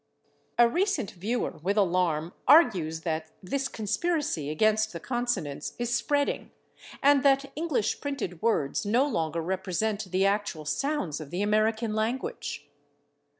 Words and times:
A 0.57 0.67
recent 0.67 1.11
viewer 1.11 1.59
with 1.61 1.77
alarm 1.77 2.33
argues 2.47 3.01
that 3.01 3.29
this 3.43 3.67
conspiracy 3.67 4.49
against 4.49 4.93
the 4.93 4.99
consonants 4.99 5.75
is 5.77 5.93
spreading, 5.93 6.49
and 7.03 7.21
that 7.21 7.51
English 7.55 8.01
printed 8.01 8.41
words 8.41 8.83
no 8.83 9.05
longer 9.05 9.41
represent 9.41 10.03
the 10.09 10.25
actual 10.25 10.65
sounds 10.65 11.21
of 11.21 11.29
the 11.29 11.43
American 11.43 11.93
language. 11.93 12.67